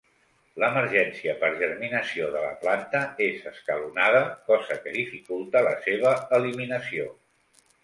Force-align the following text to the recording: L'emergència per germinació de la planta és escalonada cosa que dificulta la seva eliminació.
L'emergència 0.61 1.35
per 1.43 1.51
germinació 1.59 2.29
de 2.37 2.41
la 2.45 2.55
planta 2.63 3.03
és 3.27 3.45
escalonada 3.53 4.25
cosa 4.49 4.81
que 4.87 4.97
dificulta 4.99 5.65
la 5.71 5.77
seva 5.87 6.17
eliminació. 6.41 7.09